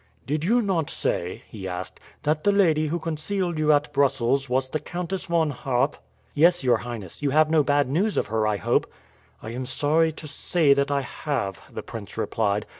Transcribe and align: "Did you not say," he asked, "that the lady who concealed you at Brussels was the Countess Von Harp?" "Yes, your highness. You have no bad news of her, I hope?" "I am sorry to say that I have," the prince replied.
"Did 0.25 0.43
you 0.43 0.63
not 0.63 0.89
say," 0.89 1.43
he 1.47 1.67
asked, 1.67 1.99
"that 2.23 2.43
the 2.43 2.51
lady 2.51 2.87
who 2.87 2.97
concealed 2.97 3.59
you 3.59 3.71
at 3.71 3.93
Brussels 3.93 4.49
was 4.49 4.67
the 4.67 4.79
Countess 4.79 5.25
Von 5.25 5.51
Harp?" 5.51 5.95
"Yes, 6.33 6.63
your 6.63 6.77
highness. 6.77 7.21
You 7.21 7.29
have 7.29 7.51
no 7.51 7.61
bad 7.61 7.87
news 7.87 8.17
of 8.17 8.25
her, 8.25 8.47
I 8.47 8.57
hope?" 8.57 8.91
"I 9.43 9.51
am 9.51 9.67
sorry 9.67 10.11
to 10.11 10.27
say 10.27 10.73
that 10.73 10.89
I 10.89 11.01
have," 11.01 11.61
the 11.71 11.83
prince 11.83 12.17
replied. 12.17 12.65